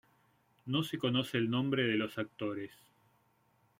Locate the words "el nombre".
1.37-1.83